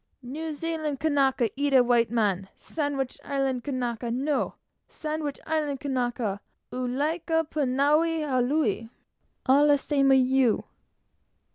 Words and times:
"New 0.23 0.51
Zealand 0.51 0.99
Kanaka 0.99 1.51
eat 1.55 1.79
white 1.85 2.09
man; 2.09 2.49
Sandwich 2.55 3.19
Island 3.23 3.63
Kanaka 3.63 4.09
no. 4.09 4.55
Sandwich 4.87 5.39
Island 5.45 5.79
Kanaka 5.79 6.41
ua 6.73 6.87
like 6.87 7.27
pu 7.51 7.65
na 7.67 7.97
haole 7.99 8.89
all 9.45 9.71
'e 9.71 9.77
same 9.77 10.11
a' 10.11 10.15
you!" 10.15 10.63